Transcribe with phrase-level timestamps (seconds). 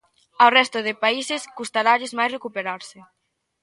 [0.41, 2.99] Ao resto de países custaralles máis recuperarse.